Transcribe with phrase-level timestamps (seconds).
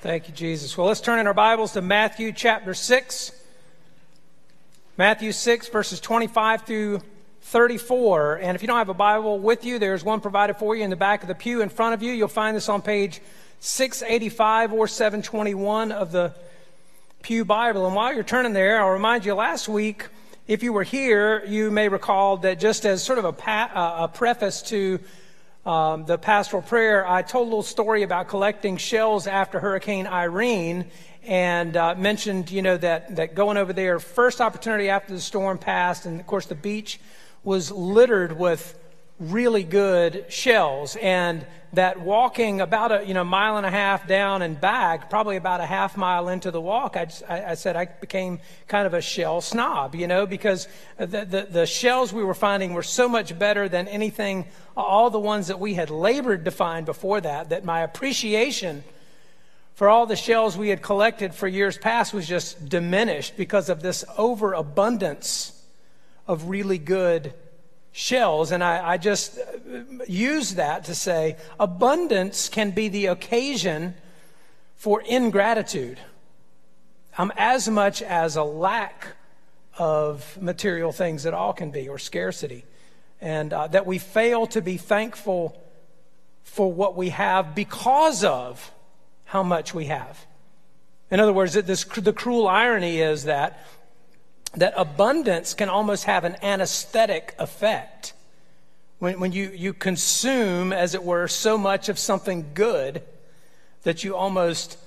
[0.00, 0.76] Thank you, Jesus.
[0.78, 3.32] Well, let's turn in our Bibles to Matthew chapter 6.
[4.96, 7.02] Matthew 6, verses 25 through
[7.42, 8.36] 34.
[8.36, 10.90] And if you don't have a Bible with you, there's one provided for you in
[10.90, 12.12] the back of the pew in front of you.
[12.12, 13.20] You'll find this on page
[13.60, 16.34] 685 or 721 of the
[17.22, 17.86] Pew Bible.
[17.86, 20.06] And while you're turning there, I'll remind you last week,
[20.48, 24.04] if you were here, you may recall that just as sort of a, pa- uh,
[24.04, 24.98] a preface to
[25.64, 30.86] um, the pastoral prayer, I told a little story about collecting shells after Hurricane Irene
[31.24, 35.58] and uh, mentioned, you know, that, that going over there, first opportunity after the storm
[35.58, 36.98] passed, and of course the beach
[37.44, 38.76] was littered with
[39.22, 44.42] really good shells and that walking about a you know mile and a half down
[44.42, 48.40] and back probably about a half mile into the walk i, I said i became
[48.66, 50.66] kind of a shell snob you know because
[50.98, 54.46] the, the, the, shells we were finding were so much better than anything
[54.76, 58.82] all the ones that we had labored to find before that that my appreciation
[59.74, 63.82] for all the shells we had collected for years past was just diminished because of
[63.82, 65.62] this overabundance
[66.26, 67.32] of really good
[67.92, 68.50] shells.
[68.50, 69.38] And I, I just
[70.08, 73.94] use that to say abundance can be the occasion
[74.76, 75.98] for ingratitude
[77.36, 79.08] as much as a lack
[79.78, 82.64] of material things at all can be, or scarcity.
[83.20, 85.60] And uh, that we fail to be thankful
[86.42, 88.72] for what we have because of
[89.24, 90.26] how much we have.
[91.10, 93.64] In other words, this, the cruel irony is that
[94.54, 98.12] that abundance can almost have an anesthetic effect.
[98.98, 103.02] When, when you, you consume, as it were, so much of something good
[103.82, 104.78] that you almost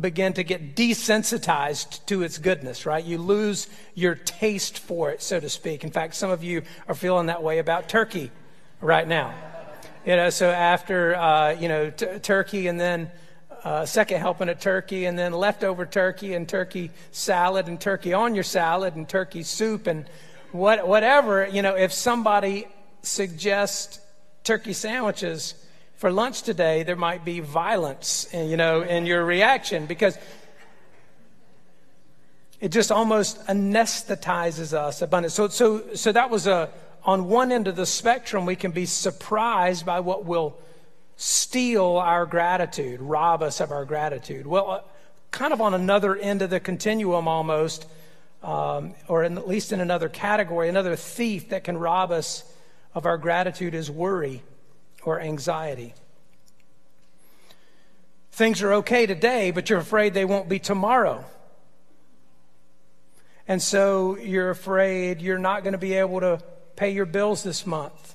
[0.00, 3.04] begin to get desensitized to its goodness, right?
[3.04, 5.84] You lose your taste for it, so to speak.
[5.84, 8.30] In fact, some of you are feeling that way about turkey
[8.80, 9.34] right now.
[10.04, 13.10] You know, so after, uh, you know, t- turkey and then
[13.64, 18.34] uh, second helping of turkey, and then leftover turkey and turkey salad and turkey on
[18.34, 20.04] your salad and turkey soup and
[20.52, 21.46] what, whatever.
[21.46, 22.68] You know, if somebody
[23.02, 23.98] suggests
[24.44, 25.54] turkey sandwiches
[25.96, 30.18] for lunch today, there might be violence, in, you know, in your reaction because
[32.60, 35.34] it just almost anesthetizes us abundance.
[35.34, 36.70] So, so, so that was a
[37.04, 38.46] on one end of the spectrum.
[38.46, 40.58] We can be surprised by what will
[41.16, 44.46] steal our gratitude, rob us of our gratitude.
[44.46, 44.80] Well, uh,
[45.30, 47.86] kind of on another end of the continuum almost,
[48.42, 52.44] um, or in, at least in another category, another thief that can rob us
[52.94, 54.42] of our gratitude is worry
[55.02, 55.94] or anxiety.
[58.32, 61.24] Things are okay today, but you're afraid they won't be tomorrow.
[63.46, 66.40] And so you're afraid you're not going to be able to
[66.76, 68.14] pay your bills this month.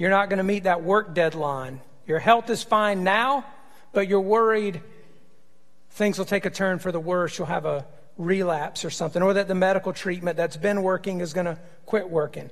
[0.00, 1.82] You're not going to meet that work deadline.
[2.06, 3.44] Your health is fine now,
[3.92, 4.80] but you're worried
[5.90, 7.36] things will take a turn for the worse.
[7.36, 7.84] You'll have a
[8.16, 12.08] relapse or something, or that the medical treatment that's been working is going to quit
[12.08, 12.48] working.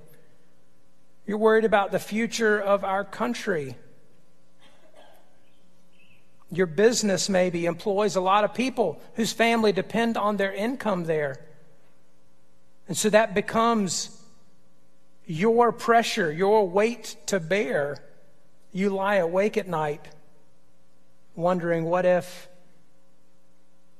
[1.26, 3.76] You're worried about the future of our country.
[6.50, 11.41] Your business maybe employs a lot of people whose family depend on their income there.
[12.88, 14.17] And so that becomes
[15.28, 18.02] your pressure, your weight to bear,
[18.72, 20.08] you lie awake at night
[21.36, 22.48] wondering what if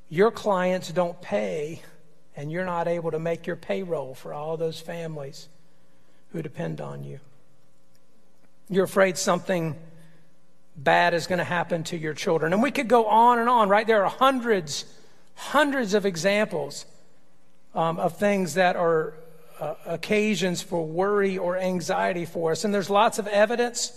[0.09, 1.83] your clients don't pay
[2.35, 5.49] and you're not able to make your payroll for all those families
[6.33, 7.21] who depend on you.
[8.71, 9.77] You're afraid something
[10.77, 12.55] bad is going to happen to your children.
[12.55, 13.87] And we could go on and on, right?
[13.87, 14.87] There are hundreds,
[15.35, 16.87] hundreds of examples
[17.75, 19.13] um, of things that are
[19.61, 22.65] uh, occasions for worry or anxiety for us.
[22.65, 23.93] And there's lots of evidence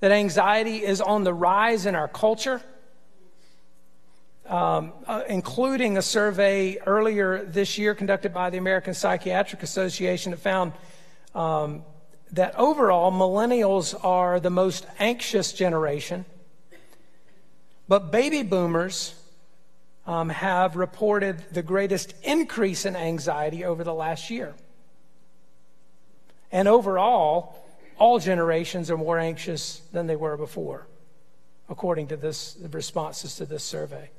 [0.00, 2.60] that anxiety is on the rise in our culture,
[4.46, 10.40] um, uh, including a survey earlier this year conducted by the American Psychiatric Association that
[10.40, 10.72] found
[11.34, 11.84] um,
[12.32, 16.24] that overall millennials are the most anxious generation.
[17.88, 19.14] But baby boomers
[20.06, 24.54] um, have reported the greatest increase in anxiety over the last year.
[26.52, 27.64] And overall,
[27.98, 30.86] all generations are more anxious than they were before,
[31.68, 34.10] according to this the responses to this survey.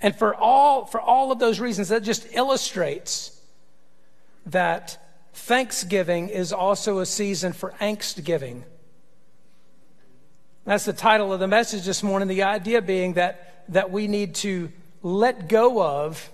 [0.00, 3.40] And for all, for all of those reasons, that just illustrates
[4.46, 4.98] that
[5.32, 8.64] Thanksgiving is also a season for angst giving.
[10.64, 12.28] That's the title of the message this morning.
[12.28, 14.72] The idea being that, that we need to
[15.02, 16.30] let go of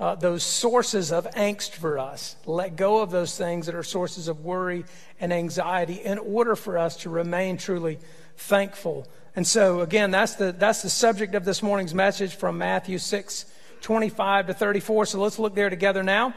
[0.00, 2.36] uh, those sources of angst for us.
[2.46, 4.84] Let go of those things that are sources of worry
[5.20, 7.98] and anxiety in order for us to remain truly
[8.36, 9.06] thankful.
[9.34, 13.46] And so, again, that's the, that's the subject of this morning's message from Matthew 6
[13.80, 15.06] 25 to 34.
[15.06, 16.34] So let's look there together now.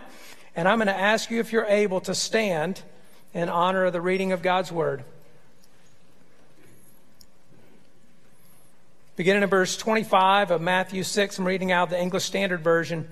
[0.55, 2.81] And I'm going to ask you if you're able to stand
[3.33, 5.03] in honor of the reading of God's Word.
[9.15, 13.07] Beginning in verse 25 of Matthew 6, I'm reading out the English Standard Version.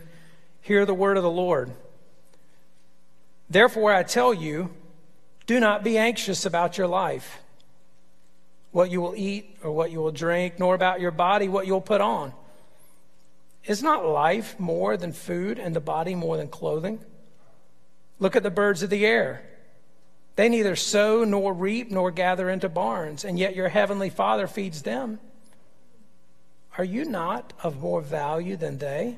[0.70, 1.72] Hear the word of the Lord.
[3.50, 4.70] Therefore, I tell you,
[5.48, 7.40] do not be anxious about your life,
[8.70, 11.82] what you will eat or what you will drink, nor about your body, what you'll
[11.82, 12.34] put on.
[13.66, 17.00] Is not life more than food and the body more than clothing?
[18.20, 19.42] Look at the birds of the air.
[20.36, 24.84] They neither sow nor reap nor gather into barns, and yet your heavenly Father feeds
[24.84, 25.18] them.
[26.78, 29.18] Are you not of more value than they?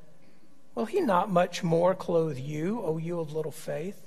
[0.75, 4.01] Will he not much more clothe you, O you of little faith?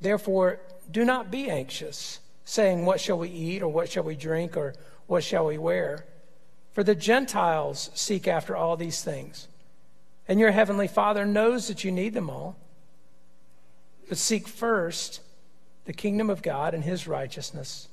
[0.00, 4.56] Therefore, do not be anxious, saying, What shall we eat, or what shall we drink,
[4.56, 4.74] or
[5.06, 6.04] what shall we wear?
[6.72, 9.48] For the Gentiles seek after all these things,
[10.26, 12.56] and your heavenly Father knows that you need them all.
[14.08, 15.20] But seek first
[15.84, 17.88] the kingdom of God and his righteousness,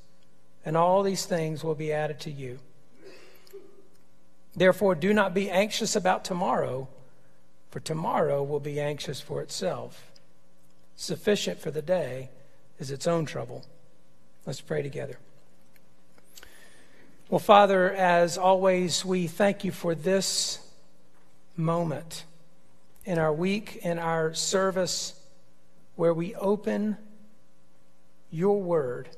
[0.64, 2.58] and all these things will be added to you.
[4.54, 6.88] Therefore, do not be anxious about tomorrow
[7.70, 10.10] for tomorrow will be anxious for itself.
[10.96, 12.30] Sufficient for the day
[12.78, 13.64] is its own trouble.
[14.46, 15.18] Let's pray together.
[17.28, 20.60] Well, Father, as always, we thank you for this
[21.56, 22.24] moment
[23.04, 25.18] in our week, in our service,
[25.96, 26.96] where we open
[28.30, 29.08] your word,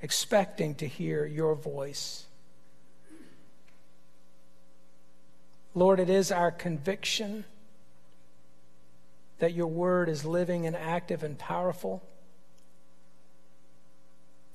[0.00, 2.26] expecting to hear your voice.
[5.74, 7.44] Lord, it is our conviction
[9.38, 12.02] that your word is living and active and powerful.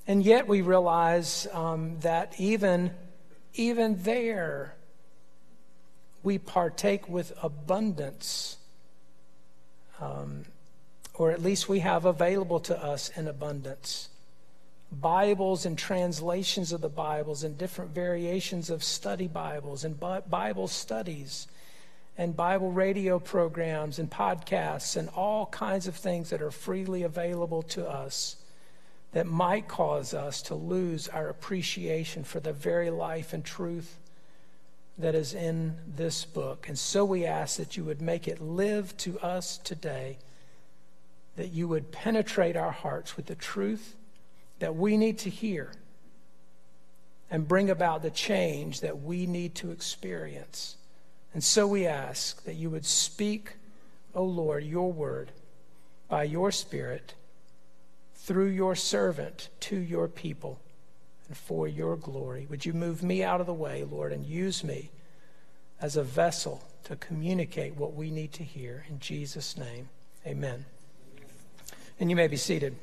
[0.06, 2.92] And yet we realize um, that even,
[3.54, 4.76] even there,
[6.22, 8.58] we partake with abundance,
[10.00, 10.44] um,
[11.14, 14.08] or at least we have available to us in abundance.
[14.92, 21.48] Bibles and translations of the Bibles and different variations of study Bibles and Bible studies
[22.16, 27.62] and Bible radio programs and podcasts and all kinds of things that are freely available
[27.62, 28.36] to us
[29.12, 33.98] that might cause us to lose our appreciation for the very life and truth
[34.98, 36.68] that is in this book.
[36.68, 40.16] And so we ask that you would make it live to us today,
[41.36, 43.94] that you would penetrate our hearts with the truth
[44.58, 45.72] that we need to hear
[47.30, 50.76] and bring about the change that we need to experience.
[51.34, 53.56] And so we ask that you would speak,
[54.14, 55.32] O Lord, your word
[56.08, 57.14] by your Spirit
[58.14, 60.60] through your servant to your people
[61.28, 62.46] and for your glory.
[62.48, 64.90] Would you move me out of the way, Lord, and use me
[65.80, 68.84] as a vessel to communicate what we need to hear?
[68.88, 69.88] In Jesus' name,
[70.26, 70.64] amen.
[71.98, 72.76] And you may be seated.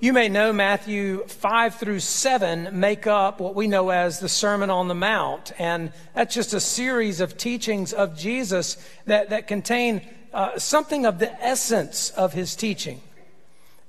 [0.00, 4.70] You may know Matthew 5 through 7 make up what we know as the Sermon
[4.70, 5.50] on the Mount.
[5.58, 8.76] And that's just a series of teachings of Jesus
[9.06, 10.02] that, that contain
[10.32, 13.00] uh, something of the essence of his teaching.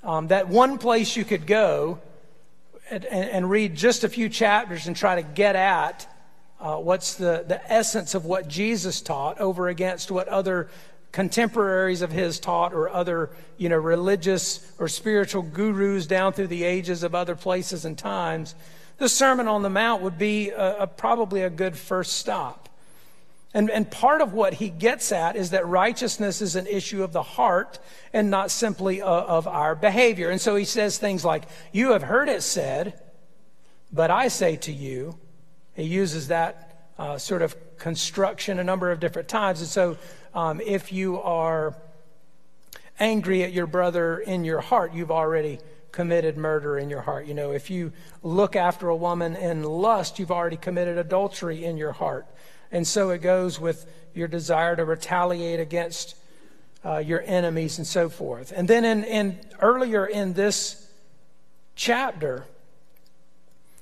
[0.04, 2.00] Um, that one place you could go
[2.90, 6.08] and, and, read just a few chapters and try to get at
[6.60, 10.70] uh, what's the, the essence of what Jesus taught over against what other
[11.12, 16.64] contemporaries of his taught or other you know religious or spiritual gurus down through the
[16.64, 18.56] ages of other places and times
[19.00, 22.68] the sermon on the mount would be a, a, probably a good first stop.
[23.54, 27.14] And, and part of what he gets at is that righteousness is an issue of
[27.14, 27.80] the heart
[28.14, 30.30] and not simply of, of our behavior.
[30.30, 33.02] And so he says things like you have heard it said
[33.92, 35.18] but i say to you
[35.74, 39.62] he uses that uh, sort of construction a number of different times.
[39.62, 39.98] And so
[40.34, 41.76] um, if you are
[43.00, 45.60] angry at your brother in your heart, you've already
[45.92, 47.26] committed murder in your heart.
[47.26, 51.78] You know, if you look after a woman in lust, you've already committed adultery in
[51.78, 52.28] your heart.
[52.72, 56.16] And so it goes with your desire to retaliate against
[56.86, 58.54] uh, your enemies and so forth.
[58.56, 60.88] And then in, in earlier in this
[61.76, 62.46] chapter,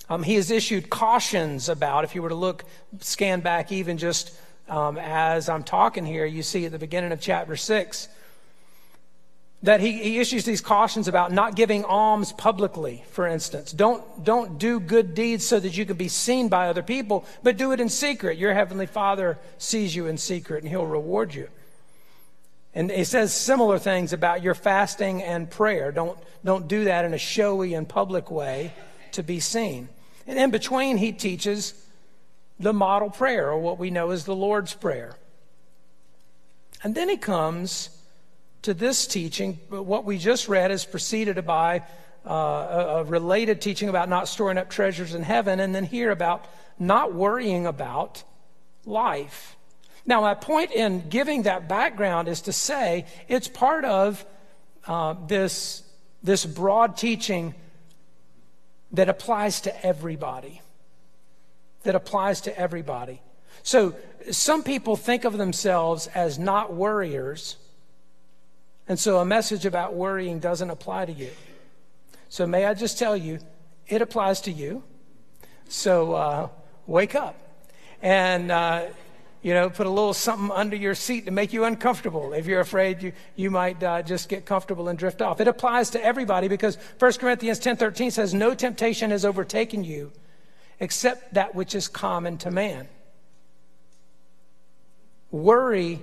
[0.10, 2.64] um, he has issued cautions about, if you were to look,
[3.02, 4.32] scan back even just
[4.70, 8.10] um, as I'm talking here, you see at the beginning of chapter 6
[9.64, 13.72] that he, he issues these cautions about not giving alms publicly, for instance.
[13.72, 17.58] Don't, don't do good deeds so that you can be seen by other people, but
[17.58, 18.38] do it in secret.
[18.38, 21.50] Your heavenly Father sees you in secret and he'll reward you.
[22.76, 25.92] And he says similar things about your fasting and prayer.
[25.92, 28.74] Don't, don't do that in a showy and public way
[29.14, 29.90] to be seen.
[30.28, 31.74] And in between, he teaches
[32.60, 35.16] the model prayer, or what we know as the Lord's Prayer.
[36.84, 37.90] And then he comes
[38.64, 39.60] to this teaching.
[39.70, 41.84] But what we just read is preceded by
[42.26, 46.12] uh, a, a related teaching about not storing up treasures in heaven, and then here
[46.12, 46.46] about
[46.80, 48.24] not worrying about
[48.86, 49.56] life.
[50.06, 54.26] Now, my point in giving that background is to say it's part of
[54.88, 55.84] uh, this,
[56.24, 57.54] this broad teaching
[58.94, 60.62] that applies to everybody.
[61.88, 63.22] That applies to everybody.
[63.64, 63.96] So,
[64.30, 67.58] some people think of themselves as not worriers
[68.88, 71.30] and so a message about worrying doesn't apply to you.
[72.30, 73.40] So may I just tell you,
[73.88, 74.84] it applies to you.
[75.68, 76.50] So uh,
[76.86, 77.36] wake up
[78.02, 78.86] and, uh,
[79.42, 82.32] you know, put a little something under your seat to make you uncomfortable.
[82.32, 85.42] If you're afraid you, you might uh, just get comfortable and drift off.
[85.42, 90.12] It applies to everybody because 1 Corinthians 10.13 says, no temptation has overtaken you
[90.80, 92.88] except that which is common to man.
[95.32, 96.02] Worry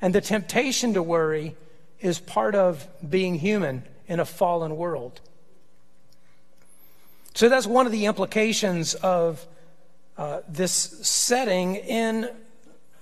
[0.00, 1.56] and the temptation to worry
[2.00, 5.20] is part of being human in a fallen world.
[7.34, 9.46] So that's one of the implications of
[10.16, 12.30] uh, this setting in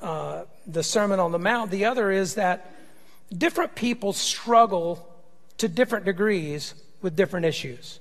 [0.02, 1.70] uh, the Sermon on the Mount.
[1.70, 2.70] The other is that
[3.36, 5.08] different people struggle
[5.58, 8.00] to different degrees with different issues.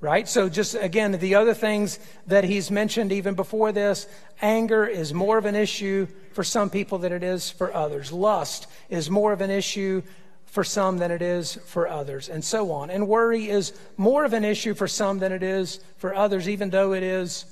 [0.00, 0.28] Right?
[0.28, 4.06] So, just again, the other things that he's mentioned even before this
[4.40, 8.12] anger is more of an issue for some people than it is for others.
[8.12, 10.02] Lust is more of an issue
[10.46, 12.90] for some than it is for others, and so on.
[12.90, 16.70] And worry is more of an issue for some than it is for others, even
[16.70, 17.44] though it is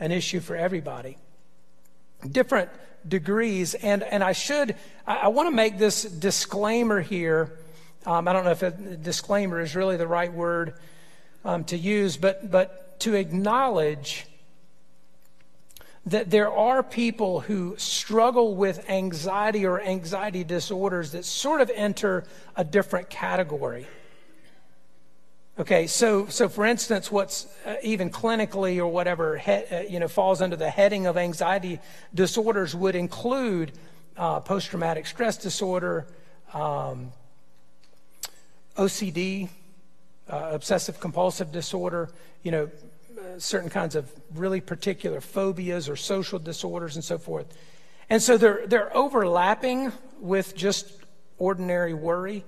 [0.00, 1.16] an issue for everybody.
[2.30, 2.68] Different
[3.06, 3.74] degrees.
[3.74, 4.74] And, and I should,
[5.06, 7.58] I, I want to make this disclaimer here.
[8.04, 10.74] Um, I don't know if a disclaimer is really the right word
[11.46, 14.26] um, to use, but, but to acknowledge
[16.04, 22.24] that there are people who struggle with anxiety or anxiety disorders that sort of enter
[22.56, 23.86] a different category.
[25.58, 30.06] Okay, so so for instance, what's uh, even clinically or whatever he, uh, you know
[30.06, 31.80] falls under the heading of anxiety
[32.12, 33.72] disorders would include
[34.18, 36.06] uh, post-traumatic stress disorder,
[36.52, 37.10] um,
[38.76, 39.48] OCD,
[40.28, 42.10] uh, obsessive compulsive disorder.
[42.42, 42.70] You know,
[43.38, 47.46] certain kinds of really particular phobias or social disorders and so forth.
[48.08, 50.90] And so they're, they're overlapping with just
[51.38, 52.44] ordinary worry,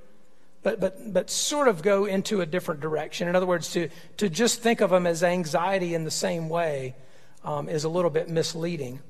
[0.63, 3.29] but, but, but sort of go into a different direction.
[3.29, 6.95] In other words, to, to just think of them as anxiety in the same way
[7.45, 9.01] um, is a little bit misleading.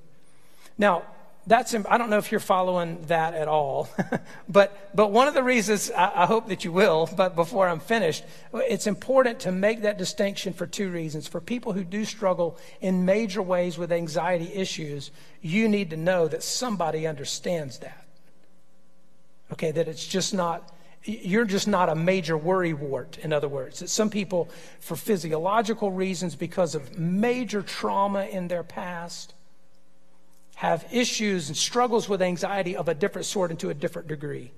[0.76, 1.02] Now,
[1.48, 3.88] that's I don't know if you're following that at all,
[4.48, 7.08] but but one of the reasons I, I, hope that you will.
[7.16, 11.26] But before I'm finished, it's important to make that distinction for two reasons.
[11.26, 16.28] For people who do struggle in major ways with anxiety issues, you need to know
[16.28, 18.04] that somebody understands that.
[19.52, 20.74] Okay, that it's just not
[21.04, 23.80] you're just not a major worry wart, in other words.
[23.80, 24.50] That some people,
[24.80, 29.32] for physiological reasons, because of major trauma in their past,
[30.58, 34.50] have issues and struggles with anxiety of a different sort and to a different degree.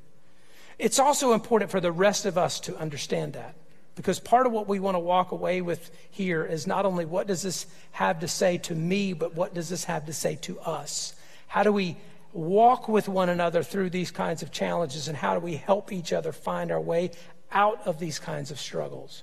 [0.79, 3.55] It's also important for the rest of us to understand that.
[3.97, 7.27] Because part of what we want to walk away with here is not only what
[7.27, 10.59] does this have to say to me, but what does this have to say to
[10.61, 11.13] us?
[11.49, 11.99] How do we
[12.33, 16.15] walk with one another through these kinds of challenges, and how do we help each
[16.15, 17.11] other find our way
[17.53, 19.23] out of these kinds of struggles?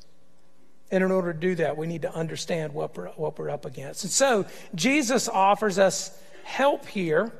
[0.91, 3.65] And in order to do that, we need to understand what we're, what we're up
[3.65, 4.03] against.
[4.03, 6.15] And so, Jesus offers us
[6.47, 7.31] help here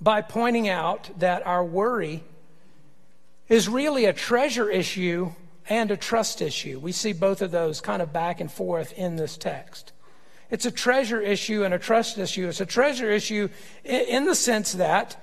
[0.00, 2.24] by pointing out that our worry
[3.48, 5.30] is really a treasure issue
[5.68, 6.80] and a trust issue.
[6.80, 9.92] We see both of those kind of back and forth in this text.
[10.50, 12.48] It's a treasure issue and a trust issue.
[12.48, 13.50] It's a treasure issue
[13.84, 15.22] in the sense that,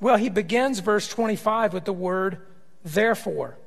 [0.00, 2.38] well, he begins verse 25 with the word
[2.84, 3.58] therefore.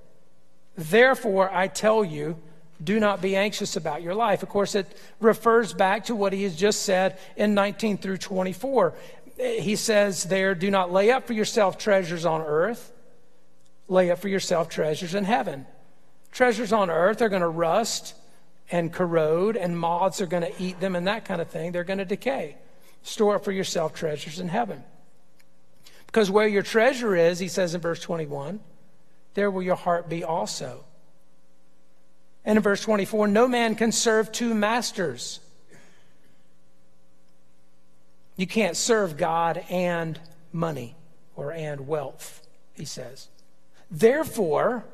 [0.78, 2.42] Therefore, I tell you,
[2.84, 4.44] do not be anxious about your life.
[4.44, 8.94] Of course, it refers back to what he has just said in 19 through 24.
[9.38, 12.91] He says there, do not lay up for yourself treasures on earth,
[13.88, 15.65] lay up for yourself treasures in heaven.
[16.32, 18.13] Treasures on earth are going to rust
[18.72, 21.72] and corrode, and moths are going to eat them and that kind of thing.
[21.72, 22.58] They're going to decay.
[23.03, 24.84] Store up for yourself treasures in heaven.
[26.08, 28.60] Because where your treasure is, he says in verse 21,
[29.34, 30.84] there will your heart be also.
[32.46, 35.40] And in verse 24, no man can serve two masters.
[38.38, 40.20] You can't serve God and
[40.54, 40.96] money
[41.36, 43.30] or and wealth, he says.
[43.90, 44.86] Therefore,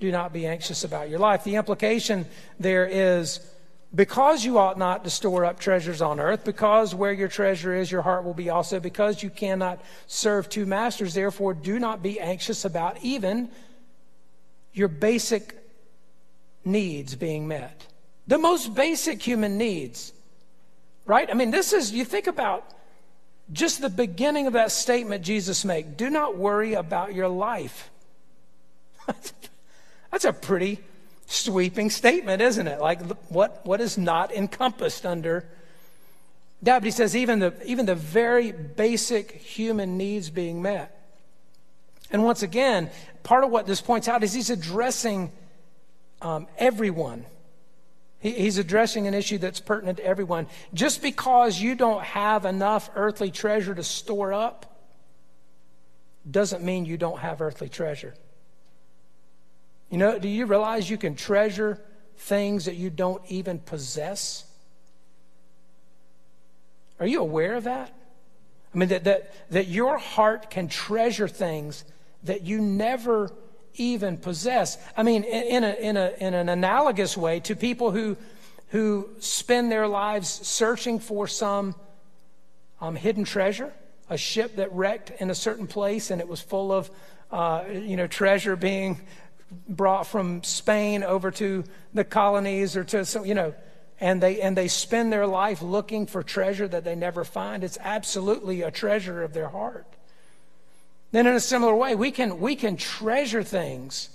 [0.00, 1.44] do not be anxious about your life.
[1.44, 2.26] The implication
[2.60, 3.40] there is
[3.94, 7.90] because you ought not to store up treasures on earth, because where your treasure is,
[7.90, 12.18] your heart will be also, because you cannot serve two masters, therefore do not be
[12.18, 13.48] anxious about even
[14.72, 15.63] your basic
[16.64, 17.86] needs being met.
[18.26, 20.12] The most basic human needs,
[21.04, 21.28] right?
[21.30, 22.64] I mean, this is, you think about
[23.52, 27.90] just the beginning of that statement Jesus made do not worry about your life.
[30.10, 30.80] That's a pretty
[31.26, 32.80] sweeping statement, isn't it?
[32.80, 35.44] Like what, what is not encompassed under
[36.62, 36.78] that?
[36.78, 40.98] But he says even the, even the very basic human needs being met.
[42.10, 42.90] And once again,
[43.22, 45.32] part of what this points out is he's addressing
[46.24, 47.26] um, everyone.
[48.18, 50.48] He, he's addressing an issue that's pertinent to everyone.
[50.72, 54.74] Just because you don't have enough earthly treasure to store up
[56.28, 58.14] doesn't mean you don't have earthly treasure.
[59.90, 61.78] You know, do you realize you can treasure
[62.16, 64.46] things that you don't even possess?
[66.98, 67.92] Are you aware of that?
[68.74, 71.84] I mean, that, that, that your heart can treasure things
[72.22, 73.30] that you never
[73.74, 74.78] even possess.
[74.96, 78.16] I mean, in, a, in, a, in an analogous way to people who,
[78.68, 81.74] who spend their lives searching for some
[82.80, 83.72] um, hidden treasure,
[84.10, 86.90] a ship that wrecked in a certain place and it was full of,
[87.30, 89.00] uh, you know, treasure being
[89.68, 93.54] brought from Spain over to the colonies or to some, you know,
[94.00, 97.62] and they and they spend their life looking for treasure that they never find.
[97.62, 99.86] It's absolutely a treasure of their heart.
[101.14, 104.08] Then, in a similar way, we can, we can treasure things,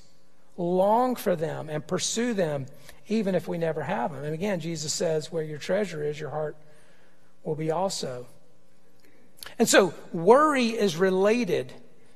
[0.58, 2.66] long for them, and pursue them
[3.08, 4.26] even if we never have them.
[4.26, 6.58] And again, Jesus says, Where your treasure is, your heart
[7.46, 8.28] will be also.
[9.58, 11.72] And so, worry is related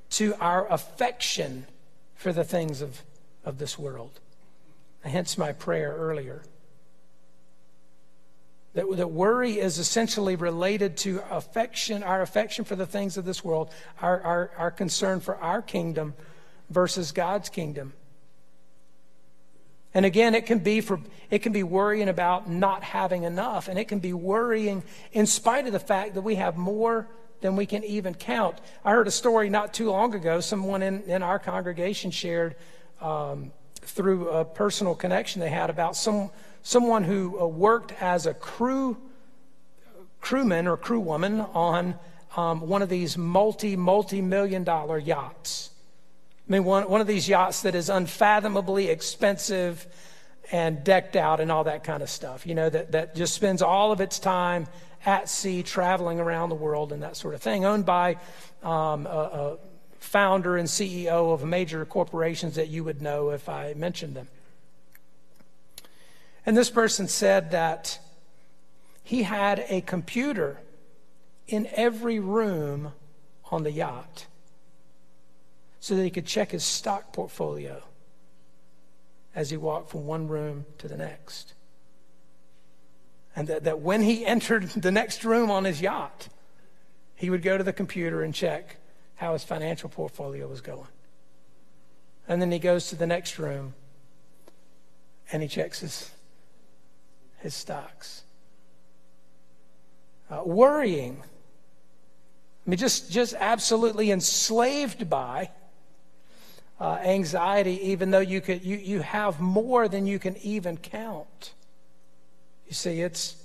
[0.09, 1.65] to our affection
[2.15, 3.03] for the things of,
[3.45, 4.19] of this world.
[4.99, 6.43] Hence my prayer earlier.
[8.73, 13.43] That, that worry is essentially related to affection, our affection for the things of this
[13.43, 16.15] world, our, our, our concern for our kingdom
[16.69, 17.93] versus God's kingdom.
[19.93, 23.77] And again, it can be for it can be worrying about not having enough, and
[23.77, 27.07] it can be worrying in spite of the fact that we have more
[27.41, 28.57] than we can even count.
[28.83, 30.39] I heard a story not too long ago.
[30.39, 32.55] Someone in, in our congregation shared
[33.01, 36.31] um, through a personal connection they had about some
[36.63, 38.97] someone who uh, worked as a crew
[40.21, 41.95] crewman or crewwoman on
[42.37, 45.69] um, one of these multi multi million dollar yachts.
[46.47, 49.85] I mean, one, one of these yachts that is unfathomably expensive
[50.51, 53.61] and decked out and all that kind of stuff, you know, that, that just spends
[53.61, 54.67] all of its time
[55.05, 58.17] at sea, traveling around the world and that sort of thing, owned by
[58.61, 59.57] um, a, a
[59.99, 64.27] founder and CEO of major corporations that you would know if I mentioned them.
[66.45, 67.99] And this person said that
[69.03, 70.59] he had a computer
[71.47, 72.93] in every room
[73.51, 74.25] on the yacht
[75.79, 77.83] so that he could check his stock portfolio
[79.35, 81.53] as he walked from one room to the next.
[83.35, 86.29] And that, that when he entered the next room on his yacht,
[87.15, 88.77] he would go to the computer and check
[89.15, 90.87] how his financial portfolio was going.
[92.27, 93.73] And then he goes to the next room
[95.31, 96.11] and he checks his
[97.43, 98.23] his stocks.
[100.31, 101.21] Uh, worrying.
[102.65, 105.51] I mean, just, just absolutely enslaved by
[106.79, 111.53] uh, anxiety, even though you, could, you, you have more than you can even count.
[112.65, 113.35] You see, it's,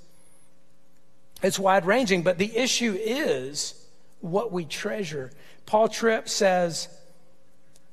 [1.42, 3.84] it's wide ranging, but the issue is
[4.20, 5.32] what we treasure.
[5.66, 6.88] Paul Tripp says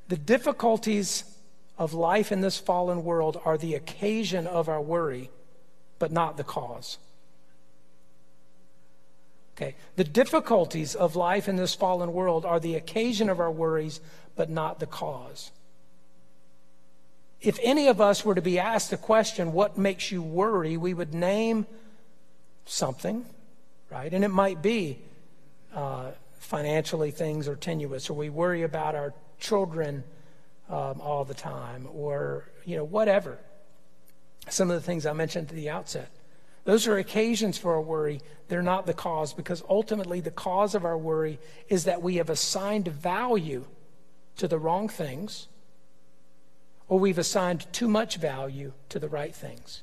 [0.08, 1.24] the difficulties
[1.80, 5.32] of life in this fallen world are the occasion of our worry
[6.00, 6.98] but not the cause.
[9.56, 14.02] Okay, the difficulties of life in this fallen world are the occasion of our worries,
[14.36, 15.52] but not the cause.
[17.46, 20.94] if any of us were to be asked the question, what makes you worry, we
[20.94, 21.66] would name
[22.66, 23.26] something,
[23.92, 24.12] right?
[24.12, 24.98] And it might be
[25.74, 30.04] uh, financially things are tenuous, or we worry about our children
[30.70, 33.38] um, all the time, or, you know, whatever.
[34.50, 36.10] Some of the things I mentioned at the outset.
[36.66, 38.22] Those are occasions for our worry.
[38.48, 42.30] They're not the cause because ultimately the cause of our worry is that we have
[42.30, 43.66] assigned value
[44.38, 45.48] to the wrong things
[46.88, 49.82] or we've assigned too much value to the right things.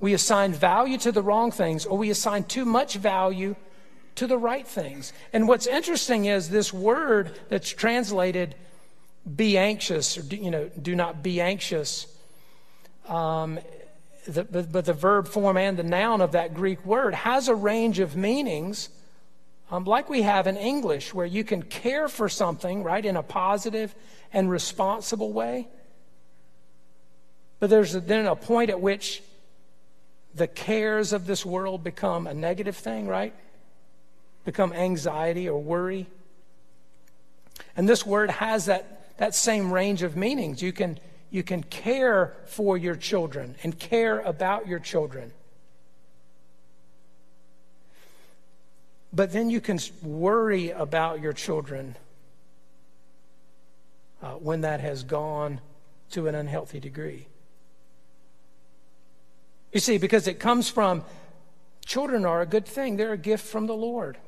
[0.00, 3.56] We assign value to the wrong things or we assign too much value
[4.16, 5.12] to the right things.
[5.32, 8.54] And what's interesting is this word that's translated
[9.36, 12.06] be anxious or do, you know do not be anxious
[13.08, 13.58] um,
[14.26, 17.98] the, but the verb form and the noun of that Greek word has a range
[17.98, 18.88] of meanings,
[19.70, 23.22] um, like we have in English, where you can care for something, right, in a
[23.22, 23.94] positive
[24.32, 25.68] and responsible way.
[27.58, 29.22] But there's then a point at which
[30.34, 33.34] the cares of this world become a negative thing, right?
[34.44, 36.06] Become anxiety or worry.
[37.76, 40.60] And this word has that, that same range of meanings.
[40.60, 40.98] You can
[41.30, 45.32] you can care for your children and care about your children.
[49.12, 51.94] But then you can worry about your children
[54.20, 55.60] uh, when that has gone
[56.10, 57.28] to an unhealthy degree.
[59.72, 61.04] You see, because it comes from
[61.86, 64.18] children are a good thing, they're a gift from the Lord.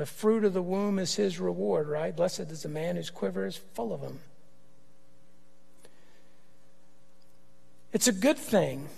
[0.00, 2.16] The fruit of the womb is his reward, right?
[2.16, 4.20] Blessed is the man whose quiver is full of them.
[7.92, 8.88] It's a good thing,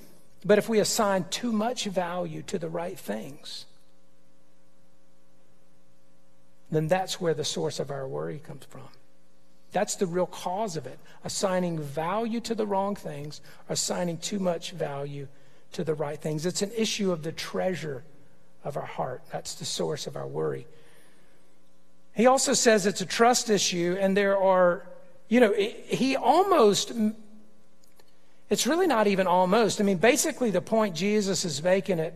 [0.44, 3.64] but if we assign too much value to the right things,
[6.70, 8.86] then that's where the source of our worry comes from.
[9.72, 11.00] That's the real cause of it.
[11.24, 15.26] Assigning value to the wrong things, assigning too much value
[15.72, 16.46] to the right things.
[16.46, 18.04] It's an issue of the treasure
[18.62, 19.22] of our heart.
[19.32, 20.64] That's the source of our worry.
[22.14, 24.86] He also says it's a trust issue, and there are,
[25.28, 26.92] you know, he almost
[28.52, 29.80] it's really not even almost.
[29.80, 32.14] I mean, basically, the point Jesus is making it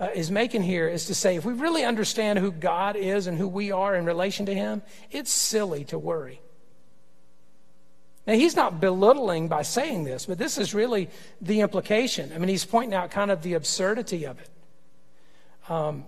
[0.00, 3.38] uh, is making here is to say if we really understand who God is and
[3.38, 4.82] who we are in relation to Him,
[5.12, 6.40] it's silly to worry.
[8.26, 11.08] Now, he's not belittling by saying this, but this is really
[11.40, 12.32] the implication.
[12.34, 14.50] I mean, he's pointing out kind of the absurdity of it.
[15.70, 16.04] Um,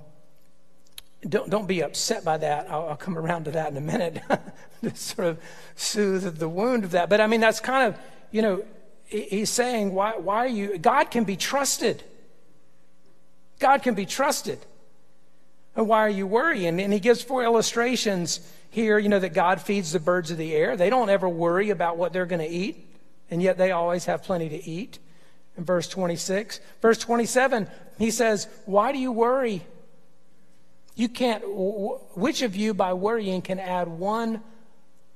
[1.28, 2.70] don't, don't be upset by that.
[2.70, 4.22] I'll, I'll come around to that in a minute
[4.82, 5.38] to sort of
[5.76, 7.10] soothe the wound of that.
[7.10, 8.64] But I mean, that's kind of, you know,
[9.04, 10.78] he's saying, why, why are you?
[10.78, 12.02] God can be trusted.
[13.58, 14.58] God can be trusted.
[15.76, 16.80] And why are you worrying?
[16.80, 20.54] And he gives four illustrations here, you know, that God feeds the birds of the
[20.54, 20.76] air.
[20.76, 22.88] They don't ever worry about what they're going to eat,
[23.30, 24.98] and yet they always have plenty to eat.
[25.56, 26.60] In verse 26.
[26.80, 29.66] Verse 27, he says, Why do you worry?
[31.00, 31.42] You can't,
[32.14, 34.42] which of you by worrying can add one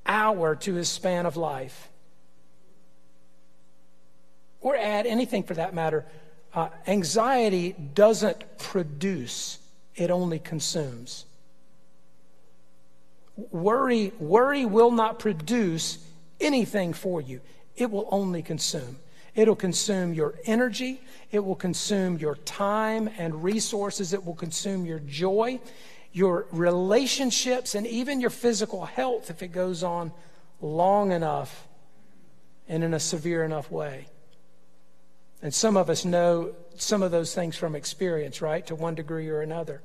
[0.06, 1.90] hour to his span of life?
[4.64, 6.06] or add anything for that matter,
[6.54, 9.58] uh, anxiety doesn't produce,
[9.94, 11.26] it only consumes.
[13.36, 15.98] Worry, worry will not produce
[16.40, 17.42] anything for you.
[17.76, 18.96] It will only consume.
[19.34, 21.00] It'll consume your energy.
[21.32, 24.12] It will consume your time and resources.
[24.12, 25.60] It will consume your joy,
[26.12, 30.12] your relationships, and even your physical health if it goes on
[30.60, 31.66] long enough
[32.68, 34.06] and in a severe enough way.
[35.42, 39.28] And some of us know some of those things from experience, right, to one degree
[39.28, 39.82] or another.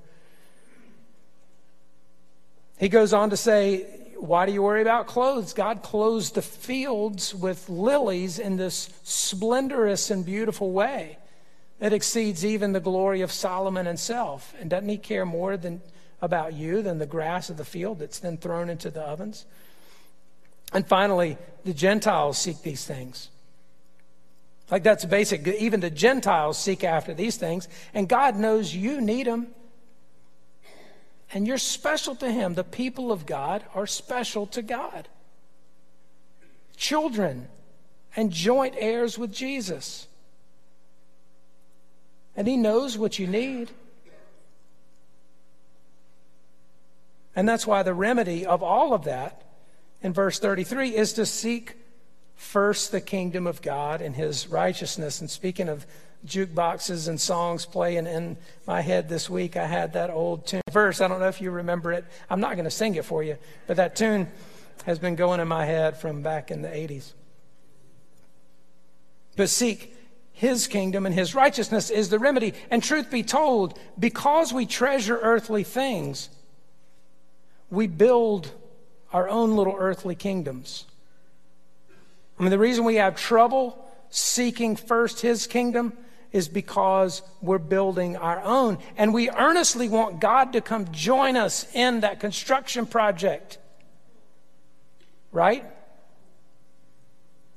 [2.79, 5.53] He goes on to say, Why do you worry about clothes?
[5.53, 11.17] God clothes the fields with lilies in this splendorous and beautiful way
[11.79, 14.53] that exceeds even the glory of Solomon himself.
[14.59, 15.81] And doesn't he care more than
[16.21, 19.45] about you than the grass of the field that's then thrown into the ovens?
[20.73, 23.29] And finally, the Gentiles seek these things.
[24.69, 25.47] Like that's basic.
[25.47, 29.47] Even the Gentiles seek after these things, and God knows you need them.
[31.31, 32.55] And you're special to Him.
[32.55, 35.07] The people of God are special to God.
[36.75, 37.47] Children
[38.15, 40.07] and joint heirs with Jesus.
[42.35, 43.71] And He knows what you need.
[47.35, 49.43] And that's why the remedy of all of that
[50.01, 51.75] in verse 33 is to seek
[52.35, 55.19] first the kingdom of God and his righteousness.
[55.19, 55.85] And speaking of
[56.25, 61.01] jukeboxes and songs playing in my head this week, I had that old tune verse.
[61.01, 62.05] I don't know if you remember it.
[62.29, 64.27] I'm not going to sing it for you, but that tune
[64.85, 67.13] has been going in my head from back in the 80s.
[69.35, 69.95] But seek
[70.33, 72.53] his kingdom and his righteousness is the remedy.
[72.69, 76.29] And truth be told, because we treasure earthly things,
[77.69, 78.51] we build
[79.11, 80.85] our own little earthly kingdoms.
[82.37, 85.93] I mean, the reason we have trouble seeking first his kingdom
[86.31, 88.77] is because we're building our own.
[88.97, 93.57] And we earnestly want God to come join us in that construction project.
[95.31, 95.65] Right?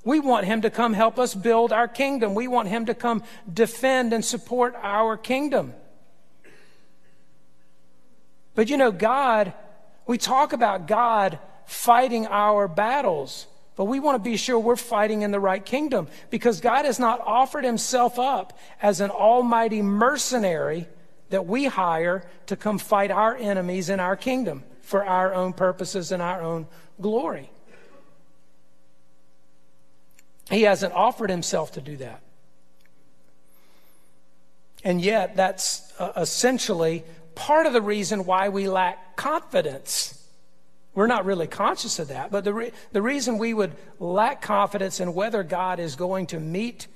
[0.05, 2.35] We want him to come help us build our kingdom.
[2.35, 5.75] We want him to come defend and support our kingdom.
[8.55, 9.53] But you know, God,
[10.07, 13.47] we talk about God fighting our battles.
[13.75, 16.99] But we want to be sure we're fighting in the right kingdom because God has
[16.99, 20.87] not offered himself up as an almighty mercenary
[21.31, 26.13] that we hire to come fight our enemies in our kingdom for our own purposes
[26.13, 26.67] and our own
[27.01, 27.51] glory.
[30.51, 32.21] He hasn't offered himself to do that.
[34.85, 37.05] And yet, that's uh, essentially
[37.35, 40.22] part of the reason why we lack confidence
[40.95, 45.01] we're not really conscious of that, but the, re- the reason we would lack confidence
[45.01, 46.87] in whether God is going to meet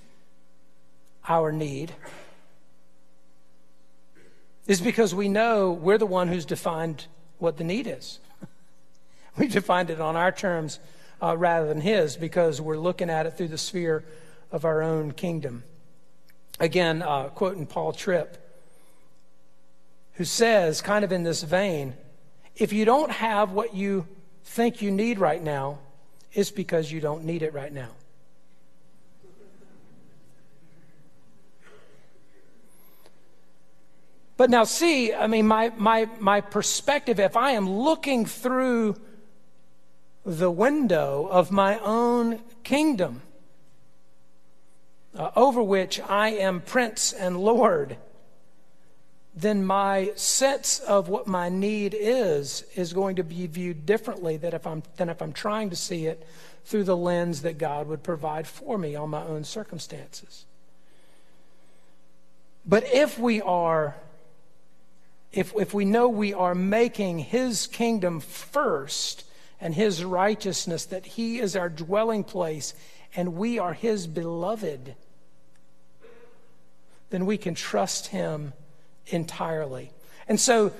[1.29, 1.93] our need
[4.67, 7.07] is because we know we're the one who's defined
[7.39, 8.19] what the need is.
[9.39, 10.79] we defined it on our terms
[11.23, 14.05] uh, rather than His because we're looking at it through the sphere
[14.53, 15.65] of our own kingdom.
[16.61, 18.37] Again, uh, quoting Paul Tripp,
[20.15, 21.95] who says, kind of in this vein,
[22.57, 24.07] if you don't have what you
[24.45, 25.79] think you need right now,
[26.33, 27.91] it's because you don't need it right now.
[34.37, 38.97] But now, see, I mean, my, my, my perspective, if I am looking through
[40.25, 43.23] the window of my own kingdom,
[45.15, 47.97] uh, over which I am prince and lord,
[49.37, 54.55] then my sense of what my need is is going to be viewed differently than
[54.55, 56.27] if I'm, than if I'm trying to see it
[56.65, 60.47] through the lens that God would provide for me on my own circumstances.
[62.65, 63.95] But if we are,
[65.33, 69.25] if, if we know we are making His kingdom first
[69.61, 72.73] and His righteousness, that He is our dwelling place
[73.15, 74.97] and we are His beloved,
[77.11, 78.55] then we can trust Him
[79.09, 79.91] entirely.
[80.29, 80.73] And so,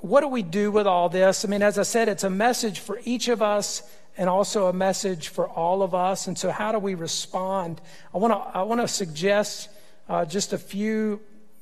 [0.00, 1.44] what do we do with all this?
[1.44, 3.82] I mean, as I said, it's a message for each of us
[4.16, 6.26] and also a message for all of us.
[6.26, 7.80] And so, how do we respond?
[8.14, 9.68] I want to I want to suggest
[10.08, 11.20] uh, just a few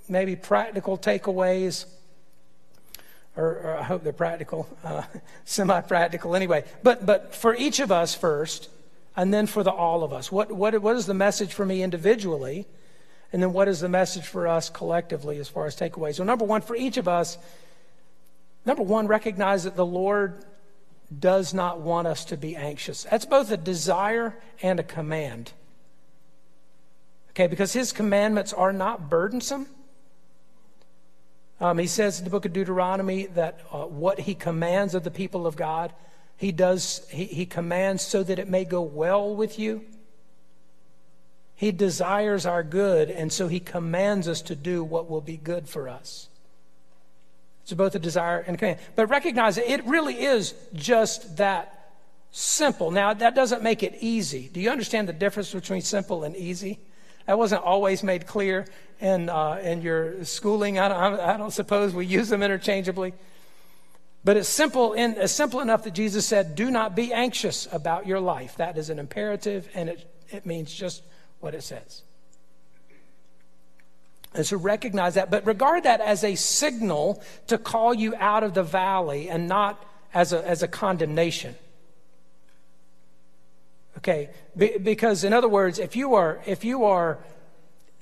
[0.08, 1.86] maybe practical takeaways.
[3.36, 5.02] Or, or I hope they're practical, uh,
[5.44, 6.64] semi-practical anyway.
[6.82, 8.68] But but for each of us first,
[9.16, 10.32] and then for the all of us.
[10.32, 12.66] What what what is the message for me individually?
[13.32, 16.14] And then what is the message for us collectively as far as takeaways?
[16.14, 17.36] So, number one, for each of us,
[18.64, 20.44] number one, recognize that the Lord
[21.16, 23.04] does not want us to be anxious.
[23.04, 25.52] That's both a desire and a command.
[27.30, 29.66] Okay, because his commandments are not burdensome.
[31.60, 35.10] Um, he says in the book of Deuteronomy that uh, what he commands of the
[35.10, 35.92] people of God,
[36.36, 39.84] he does, he, he commands so that it may go well with you.
[41.58, 45.68] He desires our good, and so He commands us to do what will be good
[45.68, 46.28] for us.
[47.64, 48.78] It's both a desire and a command.
[48.94, 51.90] But recognize it really is just that
[52.30, 52.92] simple.
[52.92, 54.48] Now, that doesn't make it easy.
[54.52, 56.78] Do you understand the difference between simple and easy?
[57.26, 58.64] That wasn't always made clear
[59.00, 60.78] in, uh, in your schooling.
[60.78, 63.14] I don't, I don't suppose we use them interchangeably.
[64.22, 68.06] But it's simple, in, it's simple enough that Jesus said, Do not be anxious about
[68.06, 68.54] your life.
[68.58, 71.02] That is an imperative, and it, it means just
[71.40, 72.02] what it says.
[74.34, 78.54] And so recognize that, but regard that as a signal to call you out of
[78.54, 81.54] the valley and not as a, as a condemnation.
[83.98, 87.18] Okay, Be, because in other words, if you are if you are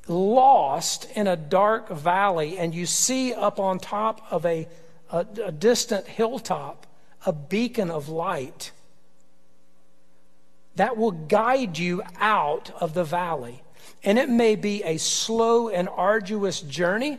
[0.09, 4.69] lost in a dark valley and you see up on top of a,
[5.11, 6.87] a, a distant hilltop
[7.25, 8.71] a beacon of light,
[10.77, 13.63] that will guide you out of the valley.
[14.05, 17.19] And it may be a slow and arduous journey.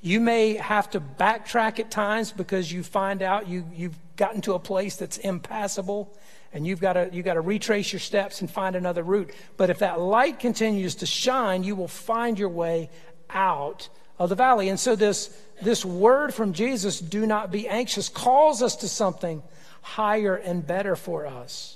[0.00, 4.54] You may have to backtrack at times because you find out you, you've gotten to
[4.54, 6.12] a place that's impassable
[6.52, 9.30] and you've got to you got to retrace your steps and find another route.
[9.56, 12.88] But if that light continues to shine, you will find your way
[13.30, 13.88] out
[14.18, 14.68] of the valley.
[14.68, 19.42] And so this this word from Jesus, do not be anxious, calls us to something
[19.82, 21.75] higher and better for us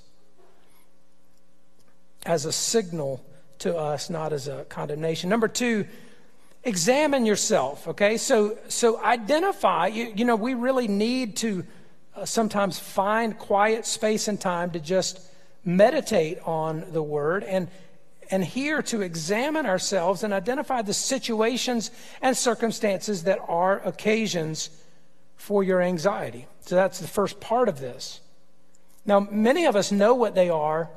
[2.26, 3.24] as a signal
[3.61, 5.30] to us, not as a condemnation.
[5.30, 5.87] Number two,
[6.64, 8.16] examine yourself, okay?
[8.16, 11.64] So, so identify, you, you know, we really need to
[12.14, 15.20] uh, sometimes find quiet space and time to just
[15.64, 17.68] meditate on the word and
[18.30, 21.90] and here to examine ourselves and identify the situations
[22.22, 24.70] and circumstances that are occasions
[25.37, 26.46] for your anxiety.
[26.61, 28.20] So that's the first part of this.
[29.04, 30.90] Now, many of us know what they are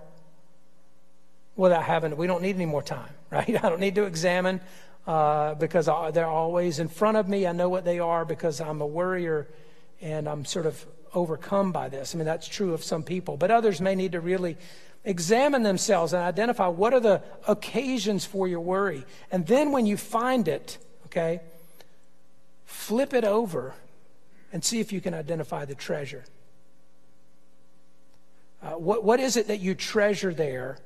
[1.56, 3.50] without having, we don't need any more time, right?
[3.50, 4.62] I don't need to examine
[5.06, 7.46] uh, because they're always in front of me.
[7.48, 9.48] I know what they are because I'm a worrier
[10.02, 12.14] and I'm sort of overcome by this.
[12.14, 14.58] I mean, that's true of some people, but others may need to really
[15.06, 19.06] examine themselves and identify what are the occasions for your worry.
[19.32, 21.42] And then when you find it, okay,
[22.66, 23.74] flip it over
[24.52, 26.24] and see if you can identify the treasure.
[28.62, 30.78] Uh, what, what is it that you treasure there?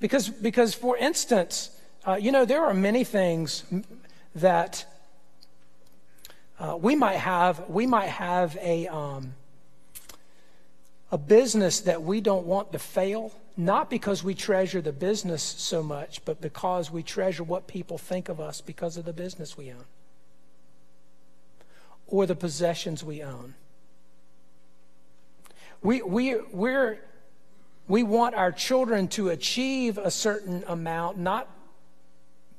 [0.00, 1.70] Because, because for instance,
[2.06, 3.64] uh, you know, there are many things
[4.34, 4.84] that
[6.58, 7.68] uh, we might have.
[7.68, 9.34] We might have a um,
[11.10, 15.82] a business that we don't want to fail, not because we treasure the business so
[15.82, 19.70] much, but because we treasure what people think of us because of the business we
[19.70, 19.84] own
[22.06, 23.54] or the possessions we own.
[25.82, 26.98] We, we, we're,
[27.88, 31.48] we want our children to achieve a certain amount, not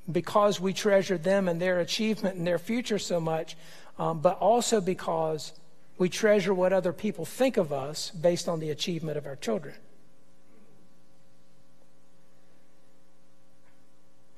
[0.09, 3.57] because we treasure them and their achievement and their future so much,
[3.99, 5.51] um, but also because
[5.97, 9.75] we treasure what other people think of us based on the achievement of our children.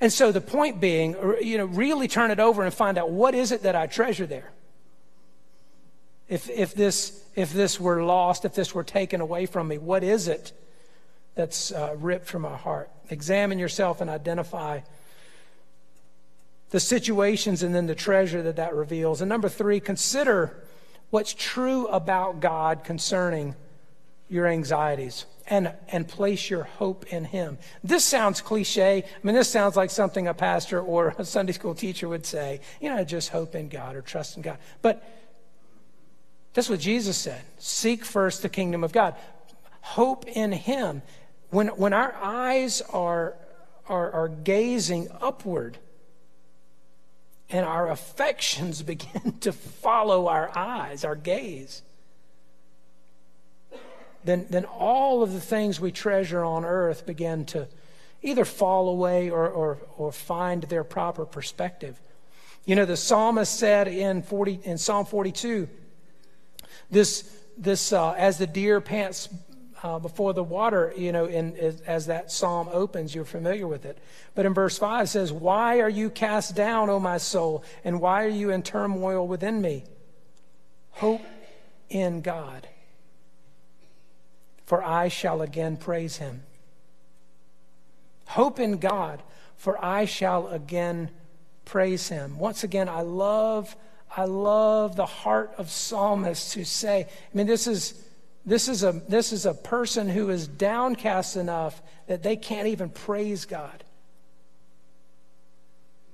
[0.01, 3.35] And so the point being, you know, really turn it over and find out what
[3.35, 4.49] is it that I treasure there.
[6.29, 10.03] If, if, this, if this were lost, if this were taken away from me, what
[10.03, 10.53] is it
[11.39, 12.89] that's uh, ripped from my heart?
[13.09, 14.81] Examine yourself and identify
[16.71, 19.21] the situations and then the treasure that that reveals.
[19.21, 20.61] And number three, consider
[21.11, 23.55] what's true about God concerning
[24.27, 27.57] your anxieties and, and place your hope in Him.
[27.85, 29.03] This sounds cliche.
[29.03, 32.59] I mean, this sounds like something a pastor or a Sunday school teacher would say.
[32.81, 34.57] You know, just hope in God or trust in God.
[34.81, 35.07] But
[36.53, 39.15] that's what Jesus said seek first the kingdom of God,
[39.81, 41.01] hope in Him.
[41.49, 43.35] When, when our eyes are,
[43.87, 45.77] are, are gazing upward,
[47.49, 51.81] and our affections begin to follow our eyes, our gaze,
[54.23, 57.67] then, then all of the things we treasure on earth begin to
[58.21, 61.99] either fall away or, or, or find their proper perspective.
[62.65, 65.69] You know, the psalmist said in, 40, in Psalm 42,
[66.91, 69.29] this, this uh, as the deer pants
[69.81, 73.97] uh, before the water, you know, in, as that psalm opens, you're familiar with it.
[74.35, 78.01] But in verse 5 it says, Why are you cast down, O my soul, and
[78.01, 79.85] why are you in turmoil within me?
[80.91, 81.21] Hope
[81.89, 82.67] in God,
[84.65, 86.43] for I shall again praise him.
[88.27, 89.23] Hope in God,
[89.55, 91.09] for I shall again
[91.63, 92.37] praise him.
[92.37, 93.75] Once again, I love,
[94.15, 98.03] I love the heart of psalmists who say, I mean, this is
[98.49, 102.89] this is, a, this is a person who is downcast enough that they can't even
[102.89, 103.83] praise God.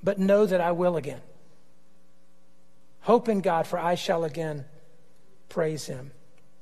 [0.04, 1.22] But know that I will again.
[3.00, 4.66] Hope in God, for I shall again
[5.48, 6.12] praise him.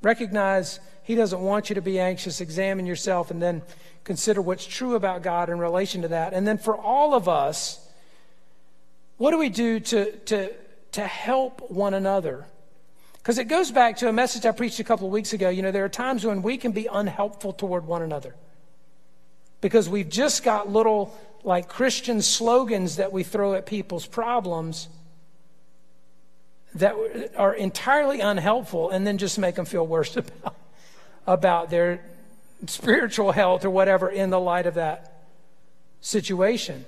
[0.00, 2.40] Recognize he doesn't want you to be anxious.
[2.40, 3.62] Examine yourself and then
[4.04, 6.34] consider what's true about God in relation to that.
[6.34, 7.84] And then for all of us,
[9.16, 10.52] what do we do to, to,
[10.92, 12.46] to help one another?
[13.24, 15.48] Because it goes back to a message I preached a couple of weeks ago.
[15.48, 18.34] You know, there are times when we can be unhelpful toward one another
[19.62, 24.90] because we've just got little like Christian slogans that we throw at people's problems
[26.74, 26.94] that
[27.34, 30.56] are entirely unhelpful and then just make them feel worse about,
[31.26, 32.04] about their
[32.66, 35.24] spiritual health or whatever in the light of that
[36.02, 36.84] situation.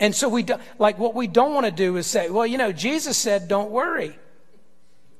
[0.00, 2.56] And so we do, like what we don't want to do is say, well, you
[2.56, 4.16] know, Jesus said don't worry.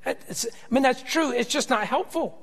[0.04, 1.32] It's, I mean, that's true.
[1.32, 2.38] It's just not helpful.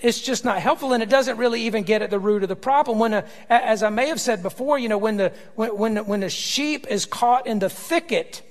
[0.00, 2.56] It's just not helpful, and it doesn't really even get at the root of the
[2.56, 3.00] problem.
[3.00, 6.20] When, a, as I may have said before, you know, when the when when, when
[6.20, 8.42] the sheep is caught in the thicket,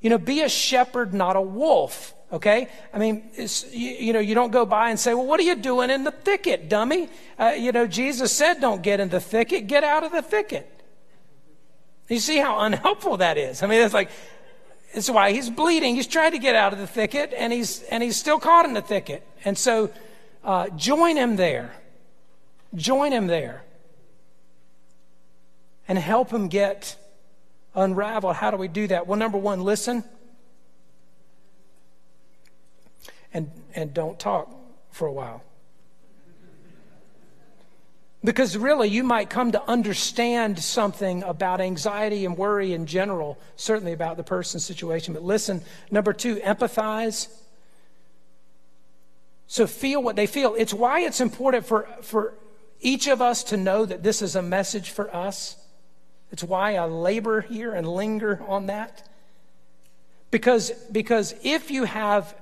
[0.00, 2.14] you know, be a shepherd, not a wolf.
[2.32, 5.44] Okay, I mean, you, you, know, you don't go by and say, "Well, what are
[5.44, 7.08] you doing in the thicket, dummy?"
[7.38, 9.68] Uh, you know, Jesus said, "Don't get in the thicket.
[9.68, 10.71] Get out of the thicket."
[12.12, 13.62] You see how unhelpful that is.
[13.62, 14.10] I mean, it's like,
[14.92, 15.94] it's why he's bleeding.
[15.94, 18.74] He's trying to get out of the thicket, and he's and he's still caught in
[18.74, 19.26] the thicket.
[19.46, 19.90] And so,
[20.44, 21.74] uh, join him there.
[22.74, 23.64] Join him there,
[25.88, 26.96] and help him get
[27.74, 28.36] unraveled.
[28.36, 29.06] How do we do that?
[29.06, 30.04] Well, number one, listen,
[33.32, 34.54] and and don't talk
[34.90, 35.42] for a while.
[38.24, 43.92] Because really, you might come to understand something about anxiety and worry in general, certainly
[43.92, 45.12] about the person's situation.
[45.12, 45.60] But listen,
[45.90, 47.28] number two, empathize.
[49.48, 50.54] So feel what they feel.
[50.56, 52.34] It's why it's important for, for
[52.80, 55.56] each of us to know that this is a message for us.
[56.30, 59.08] It's why I labor here and linger on that.
[60.30, 62.34] Because, because if you have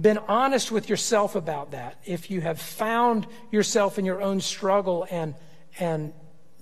[0.00, 5.06] been honest with yourself about that, if you have found yourself in your own struggle
[5.10, 5.34] and,
[5.78, 6.12] and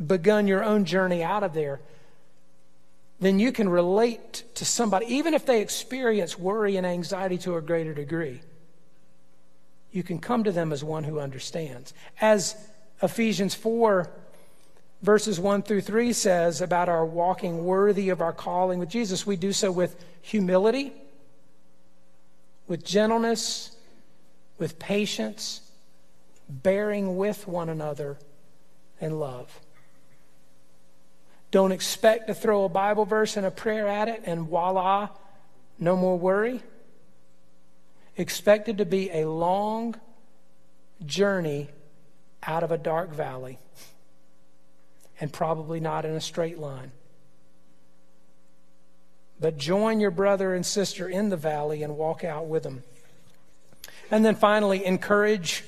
[0.05, 1.81] begun your own journey out of there,
[3.21, 7.61] then you can relate to somebody, even if they experience worry and anxiety to a
[7.61, 8.41] greater degree.
[9.93, 11.93] You can come to them as one who understands.
[12.21, 12.57] As
[13.03, 14.11] Ephesians 4,
[15.03, 19.37] verses 1 through 3 says about our walking worthy of our calling with Jesus, we
[19.37, 20.93] do so with humility
[22.71, 23.73] with gentleness,
[24.57, 25.61] with patience,
[26.49, 28.17] bearing with one another
[29.01, 29.59] in love.
[31.51, 35.09] Don't expect to throw a Bible verse and a prayer at it and voila,
[35.81, 36.63] no more worry.
[38.17, 39.97] Expect it to be a long
[41.05, 41.71] journey
[42.45, 43.59] out of a dark valley
[45.21, 46.93] and probably not in a straight line.
[49.41, 52.83] But join your brother and sister in the valley and walk out with them.
[54.11, 55.65] And then finally, encourage.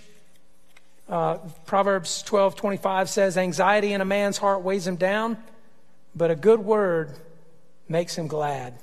[1.09, 5.37] Uh, Proverbs 12 25 says, Anxiety in a man's heart weighs him down,
[6.15, 7.13] but a good word
[7.89, 8.75] makes him glad.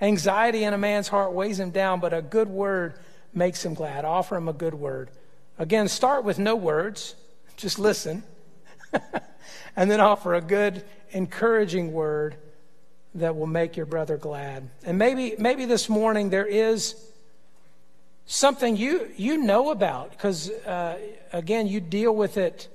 [0.00, 2.94] Anxiety in a man's heart weighs him down, but a good word
[3.34, 4.04] makes him glad.
[4.04, 5.10] Offer him a good word.
[5.58, 7.14] Again, start with no words,
[7.56, 8.22] just listen.
[9.76, 12.36] and then offer a good, encouraging word
[13.14, 14.68] that will make your brother glad.
[14.84, 16.94] And maybe, maybe this morning there is
[18.26, 20.98] something you, you know about because, uh,
[21.32, 22.68] again, you deal with it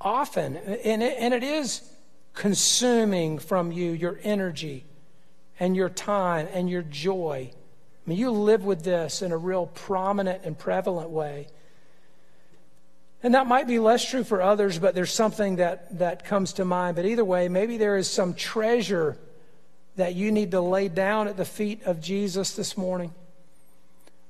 [0.00, 0.56] often.
[0.56, 1.82] And it, and it is
[2.34, 4.84] consuming from you your energy
[5.58, 7.50] and your time and your joy.
[7.52, 11.48] I mean, you live with this in a real prominent and prevalent way.
[13.22, 16.64] And that might be less true for others, but there's something that, that comes to
[16.64, 16.96] mind.
[16.96, 19.18] But either way, maybe there is some treasure
[20.00, 23.12] that you need to lay down at the feet of Jesus this morning.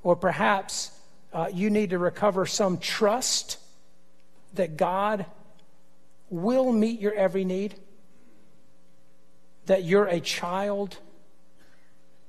[0.03, 0.91] Or perhaps
[1.33, 3.57] uh, you need to recover some trust
[4.55, 5.27] that God
[6.29, 7.77] will meet your every need,
[9.66, 10.99] that you're a child,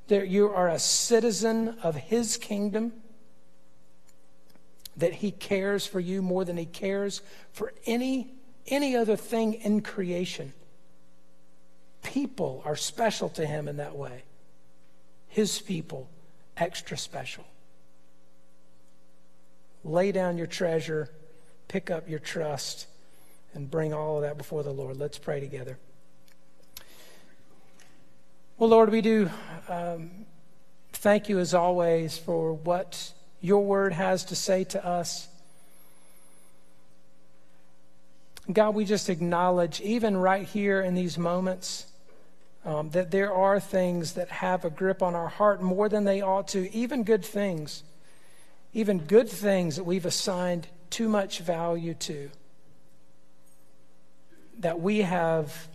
[0.07, 2.93] that you are a citizen of His kingdom,
[4.95, 7.23] that He cares for you more than He cares
[7.53, 8.35] for any,
[8.67, 10.53] any other thing in creation
[12.03, 14.23] people are special to him in that way.
[15.27, 16.09] His people,
[16.57, 17.45] extra special.
[19.83, 21.09] Lay down your treasure,
[21.67, 22.87] pick up your trust,
[23.53, 24.97] and bring all of that before the Lord.
[24.97, 25.77] Let's pray together.
[28.57, 29.29] Well, Lord, we do
[29.67, 30.11] um,
[30.93, 35.27] thank you as always for what your word has to say to us.
[38.51, 41.85] God, we just acknowledge, even right here in these moments,
[42.63, 46.21] um, that there are things that have a grip on our heart more than they
[46.21, 47.83] ought to, even good things,
[48.73, 52.29] even good things that we've assigned too much value to,
[54.59, 55.67] that we have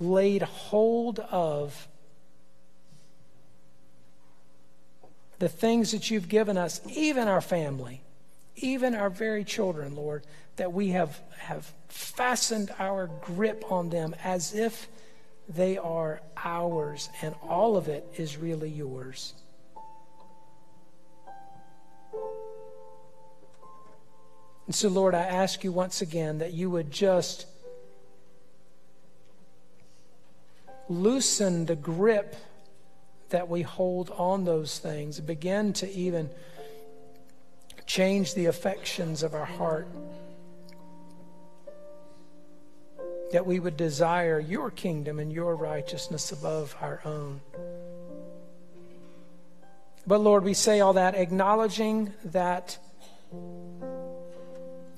[0.00, 1.88] laid hold of.
[5.38, 8.02] The things that you've given us, even our family,
[8.56, 10.24] even our very children, Lord,
[10.56, 14.88] that we have, have fastened our grip on them as if
[15.48, 19.34] they are ours and all of it is really yours.
[24.66, 27.46] And so, Lord, I ask you once again that you would just
[30.88, 32.36] loosen the grip
[33.30, 36.30] that we hold on those things, begin to even
[37.92, 39.86] change the affections of our heart
[43.32, 47.38] that we would desire your kingdom and your righteousness above our own.
[50.06, 52.78] But Lord, we say all that acknowledging that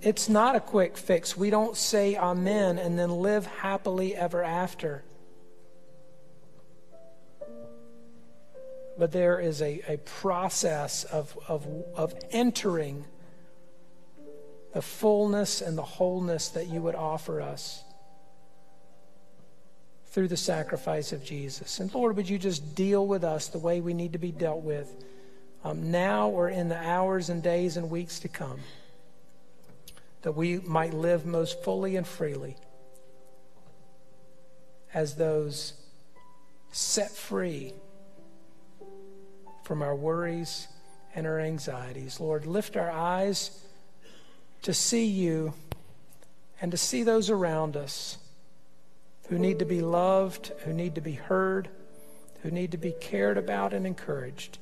[0.01, 1.37] it's not a quick fix.
[1.37, 5.03] We don't say amen and then live happily ever after.
[8.99, 13.05] But there is a, a process of, of, of entering
[14.73, 17.83] the fullness and the wholeness that you would offer us
[20.07, 21.81] through the sacrifice of Jesus.
[21.81, 24.63] And Lord, would you just deal with us the way we need to be dealt
[24.63, 25.05] with
[25.65, 28.61] um, now or in the hours and days and weeks to come,
[30.23, 32.57] that we might live most fully and freely
[34.93, 35.73] as those
[36.71, 37.73] set free
[39.65, 40.69] from our worries
[41.15, 42.21] and our anxieties.
[42.21, 43.65] Lord, lift our eyes
[44.63, 45.55] to see you
[46.61, 48.19] and to see those around us
[49.29, 51.69] who need to be loved, who need to be heard,
[52.43, 54.59] who need to be cared about and encouraged.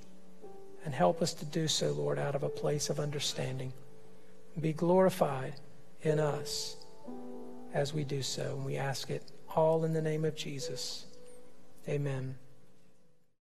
[0.84, 3.72] And help us to do so, Lord, out of a place of understanding.
[4.60, 5.54] Be glorified
[6.02, 6.76] in us
[7.72, 8.54] as we do so.
[8.56, 9.22] And we ask it
[9.54, 11.06] all in the name of Jesus.
[11.88, 12.41] Amen.